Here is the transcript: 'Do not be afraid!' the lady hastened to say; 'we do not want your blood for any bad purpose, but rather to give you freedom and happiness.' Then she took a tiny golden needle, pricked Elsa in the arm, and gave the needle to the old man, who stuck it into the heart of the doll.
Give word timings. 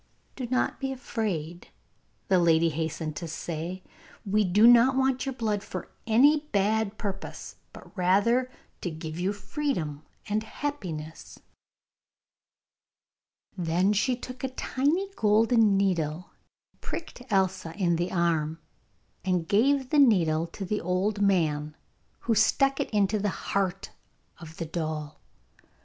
'Do 0.35 0.47
not 0.47 0.79
be 0.79 0.91
afraid!' 0.91 1.67
the 2.27 2.39
lady 2.39 2.69
hastened 2.69 3.15
to 3.17 3.27
say; 3.27 3.83
'we 4.25 4.43
do 4.45 4.65
not 4.65 4.95
want 4.95 5.27
your 5.27 5.33
blood 5.35 5.61
for 5.63 5.91
any 6.07 6.47
bad 6.51 6.97
purpose, 6.97 7.57
but 7.71 7.95
rather 7.95 8.49
to 8.81 8.89
give 8.89 9.19
you 9.19 9.31
freedom 9.31 10.01
and 10.27 10.41
happiness.' 10.41 11.37
Then 13.55 13.93
she 13.93 14.15
took 14.15 14.43
a 14.43 14.49
tiny 14.49 15.11
golden 15.15 15.77
needle, 15.77 16.31
pricked 16.79 17.21
Elsa 17.29 17.75
in 17.75 17.97
the 17.97 18.11
arm, 18.11 18.57
and 19.23 19.47
gave 19.47 19.91
the 19.91 19.99
needle 19.99 20.47
to 20.47 20.65
the 20.65 20.81
old 20.81 21.21
man, 21.21 21.77
who 22.21 22.33
stuck 22.33 22.79
it 22.79 22.89
into 22.89 23.19
the 23.19 23.29
heart 23.53 23.91
of 24.39 24.57
the 24.57 24.65
doll. 24.65 25.19